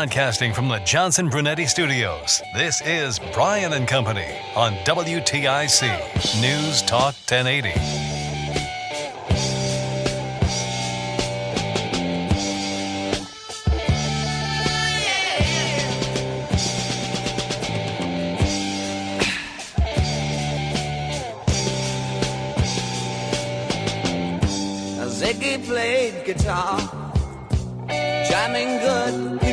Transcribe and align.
Broadcasting 0.00 0.54
from 0.54 0.68
the 0.68 0.78
Johnson 0.78 1.28
Brunetti 1.28 1.66
Studios, 1.66 2.40
this 2.54 2.80
is 2.80 3.18
Brian 3.34 3.74
and 3.74 3.86
Company 3.86 4.34
on 4.56 4.72
WTIC 4.86 6.40
News 6.40 6.80
Talk 6.80 7.14
1080. 7.28 7.68
Ziggy 25.10 25.62
played 25.66 26.24
guitar, 26.24 26.78
jamming 27.86 28.78
good 28.78 29.49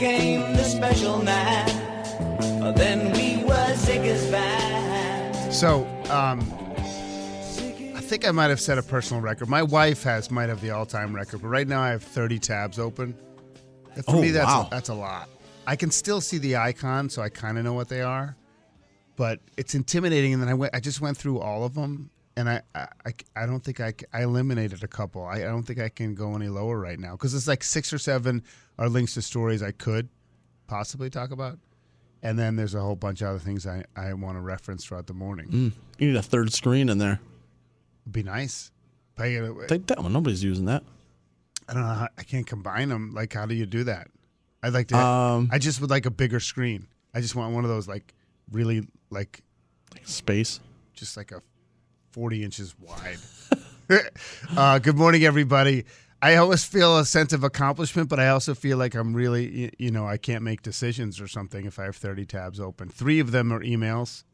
Became 0.00 0.54
the 0.54 0.64
special 0.64 1.22
man, 1.22 1.66
then 2.74 3.12
we 3.12 3.44
were 3.44 3.74
Ziggy's 3.74 4.30
band. 4.30 5.52
So, 5.52 5.84
um, 6.08 6.40
I 7.94 8.00
think 8.00 8.26
I 8.26 8.30
might 8.30 8.48
have 8.48 8.62
set 8.62 8.78
a 8.78 8.82
personal 8.82 9.20
record. 9.20 9.50
My 9.50 9.62
wife 9.62 10.02
has 10.04 10.30
might 10.30 10.48
have 10.48 10.62
the 10.62 10.70
all-time 10.70 11.14
record, 11.14 11.42
but 11.42 11.48
right 11.48 11.68
now 11.68 11.82
I 11.82 11.90
have 11.90 12.02
30 12.02 12.38
tabs 12.38 12.78
open. 12.78 13.14
And 13.94 14.02
For 14.06 14.16
Oh, 14.16 14.22
me, 14.22 14.30
that's 14.30 14.46
wow. 14.46 14.68
a, 14.68 14.70
that's 14.70 14.88
a 14.88 14.94
lot. 14.94 15.28
I 15.66 15.76
can 15.76 15.90
still 15.90 16.22
see 16.22 16.38
the 16.38 16.56
icon, 16.56 17.10
so 17.10 17.20
I 17.20 17.28
kind 17.28 17.58
of 17.58 17.64
know 17.64 17.74
what 17.74 17.90
they 17.90 18.00
are, 18.00 18.34
but 19.16 19.40
it's 19.58 19.74
intimidating. 19.74 20.32
And 20.32 20.40
then 20.42 20.48
I 20.48 20.54
went, 20.54 20.74
I 20.74 20.80
just 20.80 21.02
went 21.02 21.18
through 21.18 21.40
all 21.40 21.62
of 21.62 21.74
them, 21.74 22.08
and 22.36 22.48
I, 22.48 22.62
I, 22.74 22.86
I, 23.36 23.46
don't 23.46 23.62
think 23.62 23.80
I, 23.80 23.92
I 24.12 24.22
eliminated 24.22 24.82
a 24.82 24.88
couple. 24.88 25.24
I, 25.24 25.36
I 25.36 25.42
don't 25.44 25.62
think 25.64 25.78
I 25.80 25.88
can 25.88 26.14
go 26.14 26.34
any 26.34 26.48
lower 26.48 26.78
right 26.78 26.98
now 26.98 27.12
because 27.12 27.34
it's 27.34 27.48
like 27.48 27.62
six 27.62 27.92
or 27.92 27.98
seven 27.98 28.42
are 28.78 28.88
links 28.88 29.14
to 29.14 29.22
stories 29.22 29.62
I 29.62 29.72
could 29.72 30.08
possibly 30.66 31.10
talk 31.10 31.32
about, 31.32 31.58
and 32.22 32.38
then 32.38 32.56
there's 32.56 32.74
a 32.74 32.80
whole 32.80 32.96
bunch 32.96 33.20
of 33.22 33.28
other 33.28 33.38
things 33.38 33.66
I, 33.66 33.84
I 33.96 34.12
want 34.14 34.36
to 34.36 34.40
reference 34.40 34.84
throughout 34.84 35.06
the 35.06 35.14
morning. 35.14 35.48
Mm, 35.48 35.72
you 35.98 36.08
need 36.08 36.16
a 36.16 36.22
third 36.22 36.52
screen 36.52 36.88
in 36.88 36.98
there. 36.98 37.20
Be 38.10 38.22
nice. 38.22 38.70
But 39.16 39.26
I, 39.26 39.34
gotta- 39.34 39.66
Take 39.66 39.86
that 39.88 40.02
one. 40.02 40.12
Nobody's 40.12 40.42
using 40.42 40.66
that. 40.66 40.82
I 41.68 41.74
don't 41.74 41.82
know. 41.82 41.88
How, 41.94 42.08
I 42.18 42.22
can't 42.22 42.46
combine 42.46 42.88
them. 42.88 43.12
Like, 43.14 43.32
how 43.32 43.46
do 43.46 43.54
you 43.54 43.66
do 43.66 43.84
that? 43.84 44.08
I'd 44.62 44.72
like 44.72 44.88
to. 44.88 44.96
Um, 44.98 45.48
I 45.52 45.58
just 45.58 45.80
would 45.80 45.90
like 45.90 46.06
a 46.06 46.10
bigger 46.10 46.40
screen. 46.40 46.86
I 47.14 47.20
just 47.20 47.34
want 47.34 47.54
one 47.54 47.64
of 47.64 47.70
those 47.70 47.88
like 47.88 48.14
really 48.50 48.86
like 49.10 49.42
Space. 50.04 50.60
just 50.94 51.16
like 51.16 51.32
a 51.32 51.42
forty 52.10 52.44
inches 52.44 52.74
wide. 52.78 53.18
uh, 54.56 54.78
good 54.78 54.96
morning, 54.96 55.24
everybody. 55.24 55.84
I 56.22 56.36
always 56.36 56.64
feel 56.64 56.98
a 56.98 57.06
sense 57.06 57.32
of 57.32 57.44
accomplishment, 57.44 58.08
but 58.10 58.20
I 58.20 58.28
also 58.28 58.54
feel 58.54 58.76
like 58.76 58.94
I'm 58.94 59.14
really, 59.14 59.72
you 59.78 59.90
know, 59.90 60.06
I 60.06 60.18
can't 60.18 60.42
make 60.42 60.60
decisions 60.62 61.20
or 61.20 61.26
something 61.26 61.64
if 61.64 61.78
I 61.78 61.84
have 61.84 61.96
30 61.96 62.26
tabs 62.26 62.60
open. 62.60 62.90
Three 62.90 63.20
of 63.20 63.30
them 63.30 63.52
are 63.52 63.60
emails. 63.60 64.24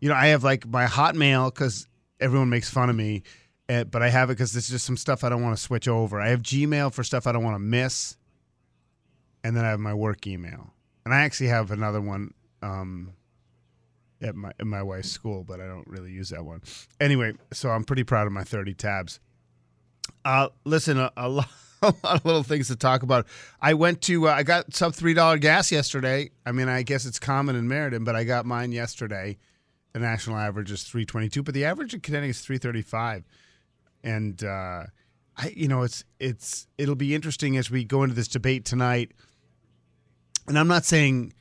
You 0.00 0.08
know, 0.08 0.14
I 0.14 0.28
have 0.28 0.44
like 0.44 0.66
my 0.66 0.86
Hotmail 0.86 1.52
because 1.52 1.88
everyone 2.20 2.50
makes 2.50 2.70
fun 2.70 2.88
of 2.88 2.94
me, 2.94 3.24
uh, 3.68 3.84
but 3.84 4.02
I 4.02 4.10
have 4.10 4.30
it 4.30 4.34
because 4.34 4.52
there's 4.52 4.68
just 4.70 4.86
some 4.86 4.96
stuff 4.96 5.24
I 5.24 5.28
don't 5.28 5.42
want 5.42 5.56
to 5.56 5.62
switch 5.62 5.88
over. 5.88 6.20
I 6.20 6.28
have 6.28 6.40
Gmail 6.40 6.92
for 6.92 7.02
stuff 7.02 7.26
I 7.26 7.32
don't 7.32 7.42
want 7.44 7.56
to 7.56 7.60
miss, 7.60 8.16
and 9.42 9.56
then 9.56 9.64
I 9.64 9.70
have 9.70 9.80
my 9.80 9.94
work 9.94 10.26
email, 10.26 10.72
and 11.04 11.12
I 11.12 11.22
actually 11.22 11.48
have 11.48 11.72
another 11.72 12.00
one 12.00 12.32
um, 12.62 13.12
at 14.22 14.34
my 14.34 14.52
at 14.58 14.66
my 14.66 14.82
wife's 14.82 15.10
school, 15.10 15.44
but 15.44 15.60
I 15.60 15.66
don't 15.66 15.86
really 15.86 16.10
use 16.10 16.30
that 16.30 16.44
one. 16.44 16.62
Anyway, 17.00 17.34
so 17.52 17.70
I'm 17.70 17.84
pretty 17.84 18.04
proud 18.04 18.26
of 18.26 18.32
my 18.32 18.44
30 18.44 18.74
tabs. 18.74 19.20
Uh, 20.24 20.48
listen, 20.64 20.98
a, 20.98 21.12
a, 21.16 21.28
lot, 21.28 21.48
a 21.82 21.94
lot 22.02 22.16
of 22.16 22.24
little 22.24 22.42
things 22.42 22.68
to 22.68 22.76
talk 22.76 23.02
about. 23.02 23.26
I 23.60 23.74
went 23.74 24.02
to, 24.02 24.28
uh, 24.28 24.32
I 24.32 24.42
got 24.42 24.74
sub 24.74 24.94
three 24.94 25.14
dollar 25.14 25.38
gas 25.38 25.72
yesterday. 25.72 26.30
I 26.44 26.52
mean, 26.52 26.68
I 26.68 26.82
guess 26.82 27.06
it's 27.06 27.18
common 27.18 27.56
in 27.56 27.68
Meriden, 27.68 28.04
but 28.04 28.16
I 28.16 28.24
got 28.24 28.46
mine 28.46 28.72
yesterday. 28.72 29.38
The 29.92 30.00
national 30.00 30.36
average 30.36 30.70
is 30.70 30.84
three 30.84 31.04
twenty 31.04 31.28
two, 31.28 31.42
but 31.42 31.54
the 31.54 31.64
average 31.64 31.94
in 31.94 32.00
Connecticut 32.00 32.30
is 32.36 32.40
three 32.40 32.58
thirty 32.58 32.82
five. 32.82 33.24
And 34.04 34.42
uh, 34.44 34.84
I, 35.36 35.52
you 35.54 35.68
know, 35.68 35.82
it's 35.82 36.04
it's 36.20 36.68
it'll 36.78 36.94
be 36.94 37.14
interesting 37.14 37.56
as 37.56 37.70
we 37.70 37.84
go 37.84 38.02
into 38.02 38.14
this 38.14 38.28
debate 38.28 38.64
tonight. 38.64 39.12
And 40.46 40.58
I'm 40.58 40.68
not 40.68 40.84
saying 40.84 41.32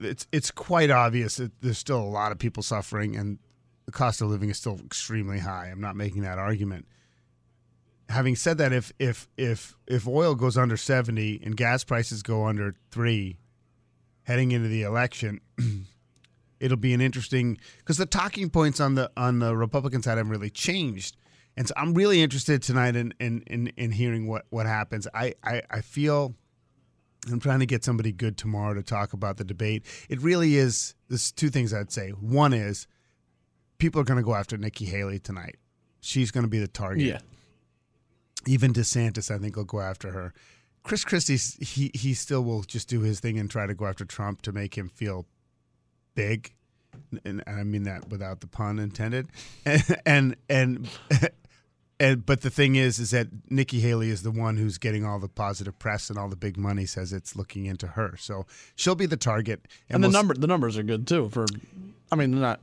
it's 0.00 0.26
it's 0.32 0.50
quite 0.50 0.90
obvious 0.90 1.36
that 1.36 1.52
there's 1.60 1.78
still 1.78 2.00
a 2.00 2.04
lot 2.04 2.32
of 2.32 2.38
people 2.38 2.62
suffering, 2.62 3.16
and 3.16 3.38
the 3.86 3.92
cost 3.92 4.20
of 4.20 4.28
living 4.28 4.50
is 4.50 4.58
still 4.58 4.78
extremely 4.84 5.38
high. 5.38 5.68
I'm 5.68 5.80
not 5.80 5.96
making 5.96 6.22
that 6.22 6.38
argument 6.38 6.86
having 8.08 8.36
said 8.36 8.58
that, 8.58 8.72
if 8.72 8.92
if 8.98 9.28
if 9.36 9.76
if 9.86 10.06
oil 10.06 10.34
goes 10.34 10.56
under 10.56 10.76
seventy 10.76 11.40
and 11.44 11.56
gas 11.56 11.84
prices 11.84 12.22
go 12.22 12.46
under 12.46 12.74
three, 12.90 13.38
heading 14.24 14.52
into 14.52 14.68
the 14.68 14.82
election, 14.82 15.40
it'll 16.60 16.76
be 16.76 16.94
an 16.94 17.00
interesting 17.00 17.58
because 17.78 17.96
the 17.96 18.06
talking 18.06 18.50
points 18.50 18.80
on 18.80 18.94
the 18.94 19.10
on 19.16 19.38
the 19.38 19.56
Republican 19.56 20.02
side 20.02 20.18
haven't 20.18 20.32
really 20.32 20.50
changed. 20.50 21.16
And 21.56 21.66
so 21.66 21.74
I'm 21.76 21.92
really 21.92 22.22
interested 22.22 22.62
tonight 22.62 22.94
in 22.94 23.12
in, 23.18 23.42
in, 23.46 23.72
in 23.76 23.90
hearing 23.90 24.28
what, 24.28 24.46
what 24.50 24.66
happens. 24.66 25.08
I, 25.12 25.34
I, 25.42 25.62
I 25.70 25.80
feel 25.80 26.36
I'm 27.30 27.40
trying 27.40 27.60
to 27.60 27.66
get 27.66 27.84
somebody 27.84 28.12
good 28.12 28.36
tomorrow 28.36 28.74
to 28.74 28.82
talk 28.82 29.12
about 29.12 29.36
the 29.36 29.44
debate. 29.44 29.84
It 30.08 30.20
really 30.22 30.56
is. 30.56 30.94
There's 31.08 31.32
two 31.32 31.50
things 31.50 31.74
I'd 31.74 31.92
say. 31.92 32.10
One 32.10 32.52
is 32.52 32.86
people 33.78 34.00
are 34.00 34.04
going 34.04 34.18
to 34.18 34.24
go 34.24 34.34
after 34.34 34.56
Nikki 34.56 34.84
Haley 34.86 35.18
tonight. 35.18 35.56
She's 36.00 36.30
going 36.30 36.44
to 36.44 36.50
be 36.50 36.58
the 36.58 36.68
target. 36.68 37.04
Yeah. 37.04 37.18
Even 38.46 38.72
DeSantis, 38.72 39.34
I 39.34 39.38
think, 39.38 39.56
will 39.56 39.64
go 39.64 39.80
after 39.80 40.12
her. 40.12 40.32
Chris 40.84 41.04
Christie, 41.04 41.36
he 41.62 41.90
he 41.92 42.14
still 42.14 42.42
will 42.42 42.62
just 42.62 42.88
do 42.88 43.00
his 43.00 43.20
thing 43.20 43.38
and 43.38 43.50
try 43.50 43.66
to 43.66 43.74
go 43.74 43.86
after 43.86 44.04
Trump 44.04 44.42
to 44.42 44.52
make 44.52 44.78
him 44.78 44.88
feel 44.88 45.26
big, 46.14 46.54
and, 47.10 47.20
and 47.24 47.44
I 47.46 47.64
mean 47.64 47.82
that 47.82 48.08
without 48.08 48.40
the 48.40 48.46
pun 48.46 48.78
intended. 48.78 49.28
And 49.66 49.96
and 50.06 50.36
and, 50.48 51.30
and 52.00 52.24
but 52.24 52.42
the 52.42 52.50
thing 52.50 52.76
is, 52.76 52.98
is 52.98 53.10
that 53.10 53.28
Nikki 53.50 53.80
Haley 53.80 54.10
is 54.10 54.22
the 54.22 54.30
one 54.30 54.56
who's 54.56 54.78
getting 54.78 55.04
all 55.04 55.18
the 55.18 55.28
positive 55.28 55.78
press 55.78 56.10
and 56.10 56.18
all 56.18 56.28
the 56.28 56.36
big 56.36 56.56
money 56.56 56.86
says 56.86 57.12
it's 57.12 57.34
looking 57.34 57.66
into 57.66 57.88
her, 57.88 58.14
so 58.16 58.46
she'll 58.76 58.94
be 58.94 59.06
the 59.06 59.16
target. 59.16 59.66
And, 59.88 60.02
the 60.02 60.08
we'll 60.08 60.12
number 60.12 60.34
the 60.34 60.46
numbers 60.46 60.78
are 60.78 60.84
good 60.84 61.06
too. 61.06 61.28
For, 61.28 61.46
I 62.12 62.16
mean, 62.16 62.40
not. 62.40 62.60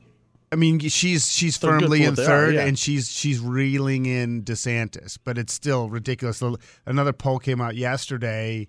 I 0.51 0.55
mean, 0.55 0.79
she's 0.79 1.29
she's 1.29 1.57
firmly 1.57 2.03
in 2.03 2.15
they 2.15 2.23
are, 2.23 2.25
third, 2.25 2.55
yeah. 2.55 2.65
and 2.65 2.79
she's 2.79 3.11
she's 3.11 3.41
reeling 3.41 4.05
in 4.05 4.43
DeSantis, 4.43 5.17
but 5.21 5.37
it's 5.37 5.51
still 5.51 5.89
ridiculous. 5.89 6.41
Another 6.85 7.11
poll 7.11 7.39
came 7.39 7.59
out 7.59 7.75
yesterday 7.75 8.67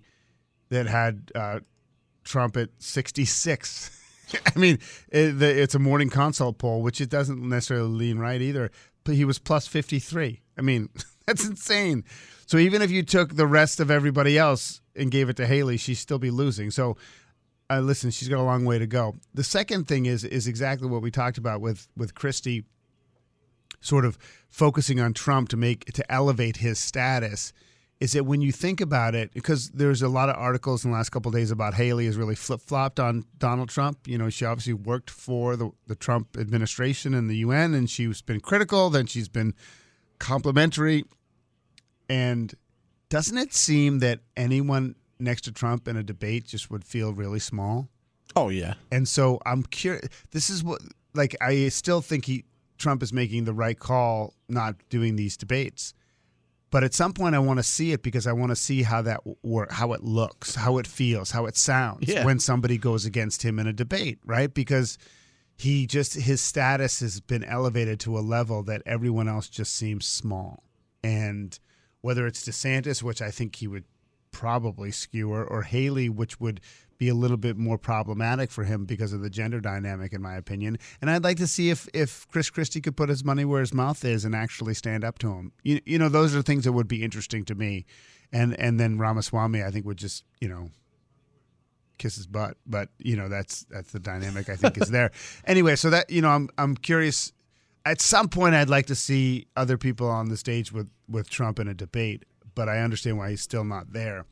that 0.69 0.87
had 0.87 1.31
uh, 1.33 1.59
Trump 2.25 2.57
at 2.57 2.69
sixty 2.79 3.23
six. 3.23 3.91
I 4.55 4.59
mean, 4.59 4.79
it, 5.09 5.39
the, 5.39 5.61
it's 5.61 5.75
a 5.75 5.79
morning 5.79 6.09
consult 6.09 6.57
poll, 6.57 6.81
which 6.81 6.99
it 6.99 7.09
doesn't 7.09 7.41
necessarily 7.41 7.87
lean 7.87 8.19
right 8.19 8.41
either. 8.41 8.69
He 9.15 9.25
was 9.25 9.39
plus 9.39 9.67
fifty 9.67 9.99
three. 9.99 10.41
I 10.57 10.61
mean, 10.61 10.89
that's 11.25 11.45
insane. 11.45 12.03
So 12.45 12.57
even 12.57 12.81
if 12.81 12.91
you 12.91 13.03
took 13.03 13.35
the 13.35 13.47
rest 13.47 13.79
of 13.79 13.91
everybody 13.91 14.37
else 14.37 14.81
and 14.95 15.11
gave 15.11 15.29
it 15.29 15.35
to 15.37 15.45
Haley, 15.45 15.77
she'd 15.77 15.95
still 15.95 16.19
be 16.19 16.31
losing. 16.31 16.71
So 16.71 16.95
uh, 17.69 17.79
listen, 17.79 18.11
she's 18.11 18.29
got 18.29 18.39
a 18.39 18.43
long 18.43 18.65
way 18.65 18.79
to 18.79 18.87
go. 18.87 19.15
The 19.33 19.43
second 19.43 19.87
thing 19.87 20.05
is 20.05 20.23
is 20.23 20.47
exactly 20.47 20.87
what 20.87 21.01
we 21.01 21.11
talked 21.11 21.37
about 21.37 21.61
with 21.61 21.87
with 21.97 22.15
Christie, 22.15 22.65
sort 23.81 24.05
of 24.05 24.17
focusing 24.49 24.99
on 24.99 25.13
Trump 25.13 25.49
to 25.49 25.57
make 25.57 25.85
to 25.93 26.11
elevate 26.11 26.57
his 26.57 26.79
status. 26.79 27.51
Is 27.99 28.11
that 28.13 28.25
when 28.25 28.41
you 28.41 28.51
think 28.51 28.79
about 28.79 29.15
it, 29.15 29.33
because 29.33 29.69
there's 29.71 30.03
a 30.03 30.07
lot 30.07 30.29
of 30.29 30.35
articles 30.35 30.85
in 30.85 30.91
the 30.91 30.97
last 30.97 31.09
couple 31.09 31.29
of 31.29 31.35
days 31.35 31.49
about 31.49 31.73
Haley 31.73 32.05
has 32.05 32.15
really 32.15 32.35
flip 32.35 32.61
flopped 32.61 32.99
on 32.99 33.25
Donald 33.39 33.69
Trump. 33.69 34.07
You 34.07 34.19
know, 34.19 34.29
she 34.29 34.45
obviously 34.45 34.73
worked 34.73 35.09
for 35.09 35.55
the, 35.55 35.71
the 35.87 35.95
Trump 35.95 36.37
administration 36.37 37.15
and 37.15 37.27
the 37.27 37.37
UN, 37.37 37.73
and 37.73 37.89
she's 37.89 38.21
been 38.21 38.39
critical. 38.39 38.91
Then 38.91 39.07
she's 39.07 39.27
been 39.27 39.55
complimentary. 40.19 41.05
And 42.07 42.53
doesn't 43.09 43.37
it 43.37 43.53
seem 43.53 43.99
that 43.99 44.19
anyone 44.35 44.95
next 45.19 45.41
to 45.45 45.51
Trump 45.51 45.87
in 45.87 45.97
a 45.97 46.03
debate 46.03 46.45
just 46.45 46.69
would 46.69 46.83
feel 46.83 47.13
really 47.13 47.39
small? 47.39 47.89
Oh 48.35 48.49
yeah. 48.49 48.75
And 48.91 49.07
so 49.07 49.39
I'm 49.45 49.63
curious. 49.63 50.07
This 50.31 50.51
is 50.51 50.63
what, 50.63 50.81
like, 51.15 51.35
I 51.41 51.69
still 51.69 52.01
think 52.01 52.25
he 52.25 52.45
Trump 52.77 53.01
is 53.01 53.11
making 53.11 53.45
the 53.45 53.53
right 53.53 53.77
call 53.77 54.33
not 54.47 54.75
doing 54.89 55.15
these 55.15 55.35
debates. 55.35 55.93
But 56.69 56.83
at 56.83 56.93
some 56.93 57.13
point, 57.13 57.33
I 57.33 57.39
want 57.39 57.59
to 57.59 57.63
see 57.63 57.93
it 57.93 58.03
because 58.03 58.27
I 58.27 58.33
want 58.33 58.49
to 58.51 58.55
see 58.55 58.83
how 58.83 59.01
that 59.03 59.21
work, 59.43 59.71
how 59.71 59.93
it 59.93 60.03
looks, 60.03 60.55
how 60.55 60.77
it 60.79 60.85
feels, 60.87 61.31
how 61.31 61.45
it 61.45 61.55
sounds 61.55 62.07
Yeah. 62.07 62.25
when 62.25 62.39
somebody 62.39 62.77
goes 62.77 63.05
against 63.05 63.43
him 63.43 63.57
in 63.57 63.67
a 63.67 63.73
debate, 63.73 64.19
right? 64.25 64.53
Because 64.53 64.97
he 65.55 65.87
just 65.87 66.13
his 66.15 66.41
status 66.41 66.99
has 66.99 67.19
been 67.21 67.43
elevated 67.43 67.99
to 68.01 68.17
a 68.17 68.21
level 68.21 68.63
that 68.63 68.81
everyone 68.85 69.27
else 69.29 69.47
just 69.49 69.75
seems 69.75 70.05
small. 70.05 70.63
And 71.03 71.57
whether 72.01 72.27
it's 72.27 72.43
DeSantis, 72.47 73.01
which 73.01 73.21
I 73.21 73.31
think 73.31 73.55
he 73.55 73.67
would 73.67 73.85
probably 74.37 74.91
skewer, 74.91 75.43
or 75.43 75.63
Haley, 75.63 76.09
which 76.09 76.39
would 76.39 76.61
be 76.99 77.09
a 77.09 77.15
little 77.15 77.37
bit 77.37 77.57
more 77.57 77.79
problematic 77.79 78.51
for 78.51 78.65
him 78.65 78.85
because 78.85 79.11
of 79.11 79.21
the 79.21 79.31
gender 79.31 79.59
dynamic, 79.59 80.13
in 80.13 80.21
my 80.21 80.35
opinion. 80.35 80.77
And 81.01 81.09
I'd 81.09 81.23
like 81.23 81.37
to 81.37 81.47
see 81.47 81.71
if 81.71 81.89
if 81.91 82.27
Chris 82.29 82.51
Christie 82.51 82.79
could 82.79 82.95
put 82.95 83.09
his 83.09 83.23
money 83.23 83.45
where 83.45 83.61
his 83.61 83.73
mouth 83.73 84.05
is 84.05 84.25
and 84.25 84.35
actually 84.35 84.75
stand 84.75 85.03
up 85.03 85.17
to 85.19 85.31
him. 85.31 85.53
You, 85.63 85.81
you 85.87 85.97
know, 85.97 86.07
those 86.07 86.35
are 86.35 86.43
things 86.43 86.65
that 86.65 86.73
would 86.73 86.87
be 86.87 87.03
interesting 87.03 87.45
to 87.45 87.55
me. 87.55 87.87
And 88.31 88.53
and 88.59 88.79
then 88.79 88.99
Ramaswamy, 88.99 89.63
I 89.63 89.71
think, 89.71 89.87
would 89.87 89.97
just 89.97 90.23
you 90.39 90.49
know 90.49 90.69
kiss 91.97 92.15
his 92.15 92.27
butt. 92.27 92.57
But 92.67 92.89
you 92.99 93.15
know, 93.15 93.29
that's 93.29 93.65
that's 93.71 93.91
the 93.91 93.99
dynamic 93.99 94.49
I 94.49 94.55
think 94.55 94.77
is 94.77 94.89
there. 94.91 95.11
Anyway, 95.45 95.75
so 95.77 95.89
that 95.89 96.11
you 96.11 96.21
know, 96.21 96.29
I'm 96.29 96.47
I'm 96.59 96.77
curious. 96.77 97.33
At 97.85 98.01
some 98.01 98.27
point, 98.27 98.53
I'd 98.53 98.69
like 98.69 98.85
to 98.87 98.95
see 98.95 99.47
other 99.55 99.77
people 99.79 100.07
on 100.07 100.29
the 100.29 100.37
stage 100.37 100.71
with 100.71 100.89
with 101.09 101.27
Trump 101.27 101.57
in 101.57 101.67
a 101.67 101.73
debate, 101.73 102.25
but 102.57 102.67
I 102.67 102.79
understand 102.79 103.19
why 103.19 103.29
he's 103.29 103.41
still 103.41 103.63
not 103.63 103.93
there. 103.93 104.25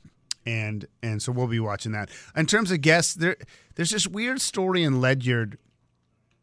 And 0.47 0.87
and 1.03 1.21
so 1.21 1.31
we'll 1.31 1.47
be 1.47 1.59
watching 1.59 1.91
that. 1.91 2.09
In 2.35 2.47
terms 2.47 2.71
of 2.71 2.81
guests, 2.81 3.13
there 3.13 3.37
there's 3.75 3.91
this 3.91 4.07
weird 4.07 4.41
story 4.41 4.83
in 4.83 4.99
Ledyard, 4.99 5.59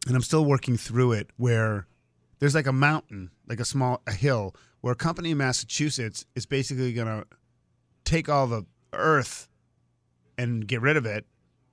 and 0.06 0.14
I'm 0.14 0.22
still 0.22 0.44
working 0.44 0.76
through 0.76 1.12
it, 1.12 1.30
where 1.36 1.86
there's 2.38 2.54
like 2.54 2.68
a 2.68 2.72
mountain, 2.72 3.30
like 3.48 3.60
a 3.60 3.64
small 3.64 4.00
a 4.06 4.12
hill, 4.12 4.54
where 4.80 4.92
a 4.92 4.96
company 4.96 5.32
in 5.32 5.38
Massachusetts 5.38 6.24
is 6.36 6.46
basically 6.46 6.94
to 6.94 7.24
take 8.04 8.28
all 8.28 8.46
the 8.46 8.64
earth 8.92 9.48
and 10.38 10.66
get 10.66 10.80
rid 10.80 10.96
of 10.96 11.04
it. 11.04 11.26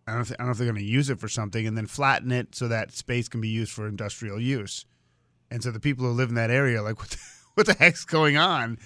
I 0.08 0.14
don't, 0.14 0.22
if, 0.22 0.32
I 0.32 0.36
don't 0.38 0.48
know 0.48 0.52
if 0.54 0.58
they're 0.58 0.72
going 0.72 0.84
to 0.84 0.92
use 0.92 1.12
it 1.12 1.20
for 1.20 1.28
something, 1.30 1.68
and 1.68 1.78
then 1.78 1.86
flatten 1.86 2.32
it 2.32 2.56
so 2.56 2.68
that 2.68 2.94
space 2.94 3.30
can 3.30 3.42
be 3.42 3.50
used 3.50 3.72
for 3.72 3.88
industrial 3.88 4.40
use. 4.42 4.86
And 5.52 5.62
so 5.62 5.70
the 5.70 5.80
people 5.80 6.06
who 6.06 6.12
live 6.12 6.30
in 6.30 6.36
that 6.36 6.50
area 6.50 6.80
are 6.80 6.84
like, 6.84 7.00
what 7.00 7.10
the, 7.10 7.18
what 7.54 7.68
the 7.68 7.74
heck's 7.74 8.06
going 8.06 8.38
on? 8.38 8.80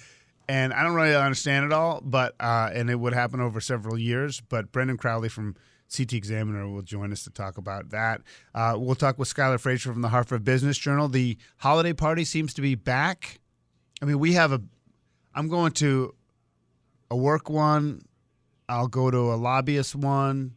And 0.48 0.72
I 0.74 0.82
don't 0.82 0.94
really 0.94 1.14
understand 1.14 1.64
it 1.64 1.72
all, 1.72 2.00
but 2.04 2.34
uh, 2.38 2.70
and 2.74 2.90
it 2.90 2.96
would 2.96 3.14
happen 3.14 3.40
over 3.40 3.60
several 3.60 3.98
years. 3.98 4.40
But 4.40 4.72
Brendan 4.72 4.98
Crowley 4.98 5.28
from 5.30 5.56
CT 5.94 6.12
Examiner 6.14 6.68
will 6.68 6.82
join 6.82 7.12
us 7.12 7.24
to 7.24 7.30
talk 7.30 7.56
about 7.56 7.90
that. 7.90 8.20
Uh, 8.54 8.74
we'll 8.76 8.94
talk 8.94 9.18
with 9.18 9.32
Skylar 9.32 9.58
Fraser 9.58 9.92
from 9.92 10.02
the 10.02 10.08
Hartford 10.08 10.44
Business 10.44 10.76
Journal. 10.76 11.08
The 11.08 11.38
holiday 11.58 11.92
party 11.94 12.24
seems 12.24 12.52
to 12.54 12.62
be 12.62 12.74
back. 12.74 13.40
I 14.02 14.04
mean, 14.04 14.18
we 14.18 14.34
have 14.34 14.52
a. 14.52 14.60
I'm 15.34 15.48
going 15.48 15.72
to 15.72 16.14
a 17.10 17.16
work 17.16 17.48
one. 17.48 18.02
I'll 18.68 18.88
go 18.88 19.10
to 19.10 19.32
a 19.32 19.36
lobbyist 19.36 19.94
one. 19.94 20.54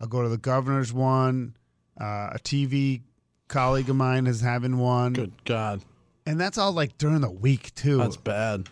I'll 0.00 0.08
go 0.08 0.22
to 0.22 0.28
the 0.28 0.38
governor's 0.38 0.92
one. 0.92 1.56
Uh, 2.00 2.30
a 2.32 2.38
TV 2.42 3.02
colleague 3.48 3.90
of 3.90 3.96
mine 3.96 4.26
is 4.26 4.40
having 4.40 4.78
one, 4.78 5.12
Good 5.12 5.32
God. 5.44 5.82
and 6.24 6.40
that's 6.40 6.56
all 6.56 6.72
like 6.72 6.96
during 6.98 7.20
the 7.20 7.30
week 7.30 7.74
too. 7.74 7.98
That's 7.98 8.16
bad. 8.16 8.68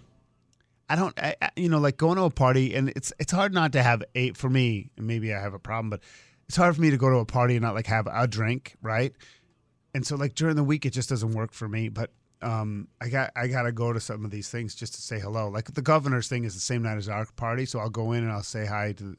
I 0.88 0.96
don't, 0.96 1.18
I, 1.20 1.36
you 1.56 1.68
know, 1.68 1.78
like 1.78 1.96
going 1.96 2.16
to 2.16 2.22
a 2.22 2.30
party, 2.30 2.74
and 2.74 2.88
it's 2.90 3.12
it's 3.18 3.32
hard 3.32 3.52
not 3.52 3.72
to 3.72 3.82
have 3.82 4.02
a 4.14 4.32
for 4.32 4.48
me. 4.48 4.90
Maybe 4.96 5.34
I 5.34 5.40
have 5.40 5.54
a 5.54 5.58
problem, 5.58 5.90
but 5.90 6.00
it's 6.48 6.56
hard 6.56 6.74
for 6.74 6.80
me 6.80 6.90
to 6.90 6.96
go 6.96 7.10
to 7.10 7.16
a 7.16 7.24
party 7.26 7.56
and 7.56 7.62
not 7.62 7.74
like 7.74 7.86
have 7.86 8.08
a 8.10 8.26
drink, 8.26 8.76
right? 8.80 9.12
And 9.94 10.06
so 10.06 10.16
like 10.16 10.34
during 10.34 10.56
the 10.56 10.64
week, 10.64 10.86
it 10.86 10.90
just 10.90 11.08
doesn't 11.08 11.32
work 11.32 11.52
for 11.52 11.68
me. 11.68 11.88
But 11.88 12.10
um, 12.40 12.88
I 13.00 13.08
got 13.08 13.32
I 13.36 13.48
got 13.48 13.62
to 13.62 13.72
go 13.72 13.92
to 13.92 14.00
some 14.00 14.24
of 14.24 14.30
these 14.30 14.48
things 14.48 14.74
just 14.74 14.94
to 14.94 15.02
say 15.02 15.18
hello. 15.18 15.48
Like 15.48 15.72
the 15.74 15.82
governor's 15.82 16.28
thing 16.28 16.44
is 16.44 16.54
the 16.54 16.60
same 16.60 16.82
night 16.82 16.96
as 16.96 17.08
our 17.08 17.26
party, 17.36 17.66
so 17.66 17.78
I'll 17.80 17.90
go 17.90 18.12
in 18.12 18.22
and 18.22 18.32
I'll 18.32 18.42
say 18.42 18.64
hi 18.66 18.92
to 18.92 19.16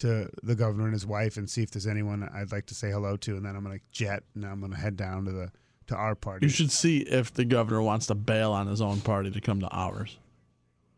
to 0.00 0.30
the 0.42 0.54
governor 0.54 0.84
and 0.84 0.92
his 0.92 1.06
wife 1.06 1.36
and 1.36 1.48
see 1.48 1.62
if 1.62 1.70
there's 1.70 1.86
anyone 1.86 2.28
I'd 2.34 2.52
like 2.52 2.66
to 2.66 2.74
say 2.74 2.90
hello 2.90 3.16
to, 3.18 3.36
and 3.36 3.44
then 3.44 3.56
I'm 3.56 3.62
gonna 3.62 3.80
jet 3.90 4.22
and 4.34 4.44
I'm 4.44 4.60
gonna 4.60 4.76
head 4.76 4.96
down 4.96 5.24
to 5.24 5.32
the 5.32 5.52
to 5.88 5.96
our 5.96 6.14
party. 6.14 6.46
You 6.46 6.50
should 6.50 6.70
see 6.70 6.98
if 6.98 7.34
the 7.34 7.44
governor 7.44 7.82
wants 7.82 8.06
to 8.06 8.14
bail 8.14 8.52
on 8.52 8.66
his 8.66 8.80
own 8.80 9.00
party 9.00 9.30
to 9.30 9.40
come 9.40 9.60
to 9.60 9.68
ours. 9.68 10.18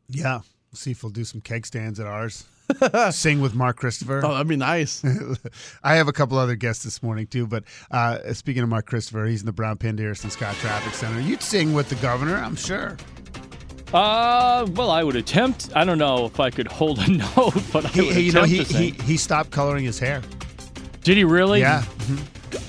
Yeah, 0.09 0.35
we'll 0.39 0.75
see 0.75 0.91
if 0.93 1.03
we'll 1.03 1.11
do 1.11 1.25
some 1.25 1.41
keg 1.41 1.67
stands 1.67 1.99
at 2.01 2.07
ours. 2.07 2.45
Sing 3.11 3.41
with 3.41 3.55
Mark 3.55 3.77
Christopher. 3.77 4.23
Oh, 4.25 4.33
that'd 4.33 4.47
be 4.49 4.57
nice. 4.57 5.03
I 5.85 5.97
have 5.97 6.09
a 6.09 6.13
couple 6.13 6.39
other 6.39 6.55
guests 6.57 6.85
this 6.85 7.03
morning 7.03 7.27
too, 7.27 7.47
but 7.47 7.65
uh, 7.91 8.33
speaking 8.33 8.63
of 8.63 8.69
Mark 8.69 8.87
Christopher, 8.87 9.27
he's 9.27 9.41
in 9.41 9.47
the 9.47 9.53
Brown 9.53 9.77
Paindiris 9.77 10.29
Scott 10.31 10.55
Traffic 10.57 10.95
Center. 10.95 11.21
You'd 11.21 11.43
sing 11.43 11.73
with 11.75 11.89
the 11.89 11.97
governor, 11.97 12.37
I'm 12.37 12.57
sure. 12.57 12.97
Uh, 13.93 14.67
well, 14.75 14.91
I 14.91 15.03
would 15.03 15.17
attempt. 15.17 15.69
I 15.75 15.85
don't 15.85 15.99
know 15.99 16.25
if 16.25 16.41
I 16.41 16.49
could 16.49 16.67
hold 16.67 16.99
a 17.01 17.09
note, 17.37 17.55
but 17.73 17.85
I 17.85 17.89
He, 17.89 18.01
would 18.01 18.15
he- 18.17 18.21
you 18.23 18.33
know, 18.33 18.45
he, 18.45 18.59
to 18.59 18.65
he 18.65 18.91
sing. 18.93 18.95
he 19.03 19.17
stopped 19.19 19.51
coloring 19.51 19.85
his 19.85 19.99
hair. 19.99 20.23
Did 21.03 21.17
he 21.19 21.25
really? 21.25 21.61
Yeah, 21.61 21.85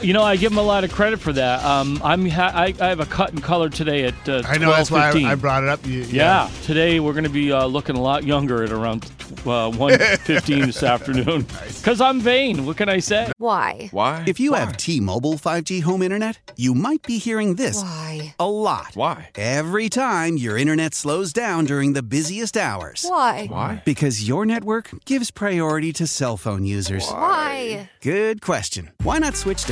You 0.02 0.13
know, 0.13 0.24
I 0.24 0.36
give 0.36 0.52
him 0.52 0.58
a 0.58 0.63
lot 0.63 0.84
of 0.84 0.92
credit 0.92 1.20
for 1.20 1.34
that. 1.34 1.63
Um, 1.63 2.02
I'm 2.04 2.28
ha- 2.28 2.52
I, 2.54 2.74
I 2.80 2.88
have 2.90 3.00
a 3.00 3.06
cut 3.06 3.32
and 3.32 3.42
color 3.42 3.70
today 3.70 4.06
at 4.06 4.30
uh, 4.30 4.42
I 4.46 4.58
know. 4.58 4.72
That's 4.72 4.92
why 4.92 5.10
I, 5.12 5.32
I 5.32 5.36
brought 5.36 5.63
it 5.63 5.70
up. 5.70 5.86
You, 5.86 6.02
Yeah, 6.04 6.50
today 6.63 7.00
we're 7.00 7.13
going 7.13 7.24
to 7.24 7.30
be 7.30 7.52
uh, 7.52 7.66
looking 7.66 7.96
a 7.96 8.02
lot 8.02 8.24
younger 8.24 8.63
at 8.63 8.72
around 8.72 9.06
uh, 9.46 9.70
1.15 9.72 10.66
this 10.66 10.84
afternoon. 10.96 11.46
Because 11.78 12.02
I'm 12.02 12.20
vain. 12.22 12.66
What 12.66 12.78
can 12.78 12.90
I 12.90 13.00
say? 13.00 13.32
Why? 13.38 13.90
Why? 13.92 14.24
If 14.28 14.40
you 14.40 14.54
have 14.54 14.78
T-Mobile 14.78 15.34
5G 15.34 15.82
home 15.84 16.02
internet, 16.02 16.52
you 16.56 16.74
might 16.74 17.04
be 17.04 17.18
hearing 17.18 17.56
this 17.56 17.82
Why? 17.82 18.36
a 18.40 18.50
lot. 18.50 18.92
Why? 18.96 19.30
Every 19.36 19.90
time 19.90 20.38
your 20.38 20.58
internet 20.58 20.94
slows 20.94 21.34
down 21.34 21.66
during 21.66 21.94
the 21.94 22.04
busiest 22.04 22.58
hours. 22.58 23.06
Why? 23.08 23.48
Why? 23.48 23.82
Because 23.86 24.28
your 24.28 24.46
network 24.46 24.90
gives 25.06 25.32
priority 25.32 25.92
to 25.94 26.08
cell 26.08 26.38
phone 26.38 26.66
users. 26.66 27.10
Why? 27.10 27.90
Good 28.02 28.42
question. 28.42 28.92
Why 29.04 29.18
not 29.20 29.36
switch 29.36 29.66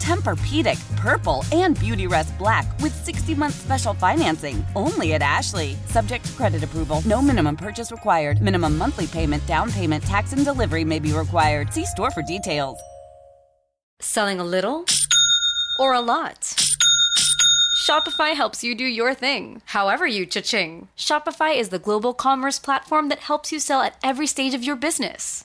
Tempur-Pedic, 0.00 0.80
Purple, 0.96 1.44
and 1.52 1.76
Beautyrest 1.78 2.36
Black 2.38 2.66
with 2.80 3.04
60-month 3.04 3.54
special 3.54 3.94
financing 3.94 4.64
only 4.76 5.14
at 5.14 5.22
Ashley. 5.22 5.76
Subject 5.86 6.24
to 6.24 6.32
credit 6.32 6.62
approval. 6.62 7.02
No 7.04 7.20
minimum 7.20 7.56
purchase 7.56 7.90
required. 7.90 8.40
Minimum 8.40 8.78
monthly 8.78 9.06
payment, 9.06 9.46
down 9.46 9.70
payment, 9.72 10.04
tax, 10.04 10.32
and 10.32 10.44
delivery 10.44 10.84
may 10.84 10.98
be 10.98 11.12
required. 11.12 11.72
See 11.72 11.86
store 11.86 12.10
for 12.10 12.22
details. 12.22 12.78
Selling 14.00 14.40
a 14.40 14.44
little 14.44 14.84
or 15.78 15.94
a 15.94 16.00
lot? 16.00 16.56
Shopify 17.82 18.34
helps 18.34 18.62
you 18.62 18.74
do 18.74 18.84
your 18.84 19.12
thing, 19.12 19.60
however 19.66 20.06
you 20.06 20.24
cha-ching. 20.26 20.88
Shopify 20.96 21.56
is 21.56 21.70
the 21.70 21.80
global 21.80 22.14
commerce 22.14 22.58
platform 22.58 23.08
that 23.08 23.18
helps 23.18 23.50
you 23.50 23.58
sell 23.58 23.80
at 23.80 23.96
every 24.02 24.26
stage 24.26 24.54
of 24.54 24.62
your 24.62 24.76
business. 24.76 25.44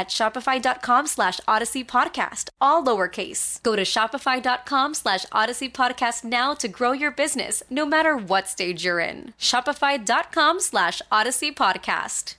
at 0.00 0.08
shopify.com 0.08 1.06
slash 1.06 1.40
odyssey 1.46 1.84
podcast, 1.84 2.48
all 2.58 2.82
lowercase. 2.82 3.62
Go 3.62 3.76
to 3.76 3.82
shopify.com 3.82 4.94
slash 4.94 5.26
odyssey 5.30 5.68
podcast 5.68 6.24
now 6.24 6.54
to 6.54 6.68
grow 6.68 6.92
your 6.92 7.10
business, 7.10 7.62
no 7.68 7.84
matter 7.84 8.16
what 8.16 8.48
stage 8.48 8.82
you're 8.82 8.98
in. 8.98 9.34
Shopify.com 9.38 10.58
slash 10.60 11.02
odyssey 11.12 11.52
podcast. 11.52 12.34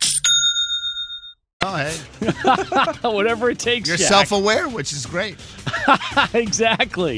Oh, 1.64 1.76
hey. 1.76 1.94
Whatever 3.08 3.52
it 3.52 3.60
takes. 3.60 3.88
You're 3.88 3.98
Jack. 3.98 4.08
self-aware, 4.08 4.68
which 4.68 4.92
is 4.92 5.06
great. 5.06 5.36
exactly. 6.34 7.18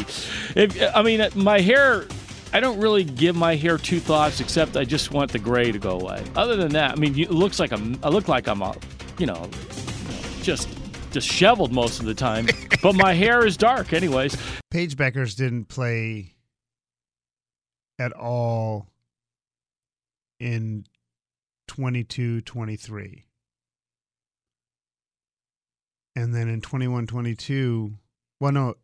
If 0.58 0.78
I 0.94 1.02
mean 1.02 1.22
uh, 1.22 1.30
my 1.36 1.62
hair, 1.62 2.04
I 2.52 2.60
don't 2.60 2.78
really 2.82 3.06
give 3.06 3.38
my 3.38 3.56
hair 3.56 3.78
two 3.78 4.02
thoughts 4.02 4.42
except 4.42 4.76
I 4.76 4.84
just 4.84 5.12
want 5.12 5.32
the 5.32 5.40
gray 5.40 5.72
to 5.72 5.80
go 5.80 5.92
away. 6.02 6.22
Other 6.36 6.58
than 6.58 6.74
that, 6.74 6.92
I 6.92 6.96
mean, 6.96 7.16
you- 7.16 7.24
it 7.24 7.32
looks 7.32 7.58
like 7.58 7.72
I'm. 7.72 7.98
I 8.04 8.10
look 8.10 8.28
like 8.28 8.50
I'm 8.50 8.62
a, 8.62 8.76
you 9.18 9.28
know, 9.28 9.50
just 10.44 10.68
disheveled 11.12 11.72
most 11.72 12.00
of 12.00 12.06
the 12.06 12.14
time. 12.14 12.48
but 12.82 12.94
my 12.94 13.14
hair 13.14 13.46
is 13.46 13.58
dark, 13.58 13.94
anyways. 13.94 14.36
Paige 14.70 14.96
Bueckers 14.98 15.36
didn't 15.36 15.66
play 15.66 16.36
at 17.98 18.12
all 18.12 18.88
in 20.40 20.86
22 21.68 22.42
23. 22.42 23.26
And 26.16 26.36
then 26.36 26.48
in 26.48 26.62
21 26.62 27.08
22, 27.08 27.94
well, 28.40 28.52
no, 28.52 28.76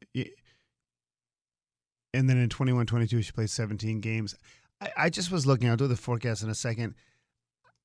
and 2.14 2.30
then 2.30 2.38
in 2.38 2.50
21 2.50 2.88
22, 2.88 3.22
she 3.22 3.32
played 3.32 3.50
17 3.50 4.00
games. 4.00 4.36
I, 4.82 4.92
I 4.98 5.10
just 5.10 5.32
was 5.32 5.46
looking, 5.46 5.70
I'll 5.70 5.78
do 5.78 5.88
the 5.88 5.96
forecast 5.96 6.42
in 6.42 6.50
a 6.50 6.56
second. 6.56 6.96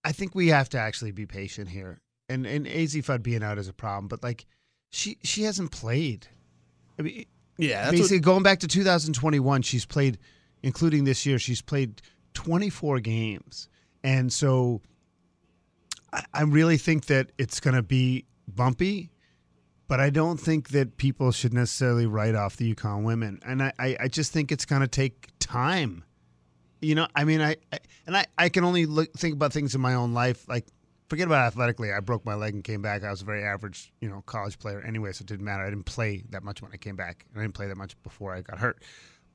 I 0.05 0.13
think 0.13 0.35
we 0.35 0.49
have 0.49 0.69
to 0.71 0.79
actually 0.79 1.13
be 1.13 1.27
patient 1.27 1.69
here. 1.69 2.01
And, 2.35 2.47
and 2.47 2.67
Azzi 2.67 3.05
Fudd 3.05 3.23
being 3.23 3.43
out 3.43 3.59
is 3.59 3.69
a 3.69 3.73
problem, 3.73 4.09
but 4.09 4.23
like, 4.23 4.45
she, 4.91 5.19
she 5.23 5.43
hasn't 5.45 5.71
played. 5.71 6.27
I 6.99 7.03
mean, 7.03 7.25
Yeah, 7.59 7.85
that's 7.85 7.93
basically 7.93 8.19
what, 8.19 8.25
going 8.25 8.43
back 8.43 8.61
to 8.61 8.69
2021 8.69 9.63
she's 9.63 9.87
played 9.87 10.19
including 10.63 11.05
this 11.05 11.27
year 11.27 11.39
she's 11.39 11.63
played 11.63 12.01
24 12.35 13.01
games. 13.01 13.69
And 14.03 14.33
so 14.33 14.83
i, 16.13 16.25
I 16.33 16.43
really 16.43 16.77
think 16.77 17.07
that 17.07 17.33
it's 17.39 17.61
going 17.61 17.75
to 17.75 17.83
be 17.83 18.25
bumpy 18.47 19.11
but 19.89 20.01
i 20.01 20.11
don't 20.11 20.39
think 20.39 20.69
that 20.71 20.97
people 20.97 21.33
should 21.33 21.53
necessarily 21.55 22.07
write 22.07 22.35
off 22.35 22.57
the 22.57 22.75
UConn 22.75 23.05
women. 23.05 23.41
And 23.45 23.63
i, 23.63 23.73
I, 23.79 23.97
I 24.01 24.09
just 24.09 24.33
think 24.33 24.53
it's 24.53 24.65
going 24.65 24.83
to 24.83 24.89
take 24.89 25.31
time. 25.39 26.05
You 26.81 26.95
know 26.95 27.09
i 27.17 27.25
mean 27.25 27.41
i, 27.41 27.57
I 27.73 27.79
and 28.07 28.17
I, 28.17 28.27
I 28.37 28.49
can 28.49 28.65
only 28.65 28.87
look, 28.87 29.13
think 29.15 29.35
about 29.35 29.53
things 29.53 29.75
in 29.75 29.81
my 29.81 29.95
own 29.95 30.13
life 30.13 30.47
like 30.49 30.67
forget 31.15 31.29
about 31.29 31.47
athletically. 31.47 31.93
I 31.93 32.01
broke 32.01 32.25
my 32.25 32.35
leg 32.35 32.55
and 32.55 32.65
came 32.65 32.83
back. 32.83 33.05
I 33.05 33.11
was 33.11 33.23
a 33.23 33.25
very 33.25 33.45
average 33.45 33.93
you 34.01 34.09
know 34.09 34.23
college 34.27 34.59
player 34.59 34.81
anyway 34.81 35.13
so 35.13 35.23
it 35.23 35.29
didn't 35.29 35.45
matter. 35.45 35.63
I 35.63 35.71
didn't 35.71 35.85
play 35.85 36.25
that 36.31 36.43
much 36.43 36.61
when 36.61 36.73
i 36.73 36.77
came 36.77 36.97
back. 36.97 37.25
And 37.31 37.41
i 37.41 37.45
didn't 37.45 37.55
play 37.55 37.69
that 37.69 37.77
much 37.77 38.01
before 38.03 38.35
i 38.35 38.41
got 38.41 38.59
hurt. 38.59 38.83